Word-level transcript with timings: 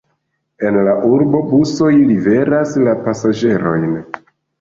En 0.69 0.77
la 0.85 0.93
urbo 1.09 1.41
busoj 1.51 1.89
liveras 2.13 2.73
la 2.87 2.95
pasaĝerojn. 3.09 3.87